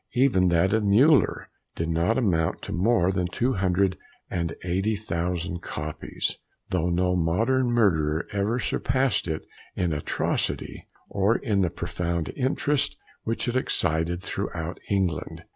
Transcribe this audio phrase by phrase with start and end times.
[0.15, 1.45] Even that of Müller
[1.75, 3.99] did not amount to more than two hundred
[4.31, 6.39] and eighty thousand copies
[6.69, 9.43] though no modern murder ever surpassed it
[9.75, 15.43] in atrocity, or in the profound interest which it excited throughout England.